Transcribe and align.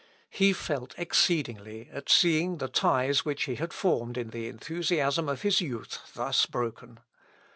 He 0.31 0.51
felt 0.51 0.95
exceedingly 0.97 1.87
at 1.93 2.09
seeing 2.09 2.57
the 2.57 2.67
ties 2.67 3.23
which 3.23 3.43
he 3.43 3.53
had 3.57 3.71
formed 3.71 4.17
in 4.17 4.29
the 4.31 4.47
enthusiasm 4.47 5.29
of 5.29 5.43
his 5.43 5.61
youth, 5.61 6.11
thus 6.15 6.47
broken. 6.47 6.99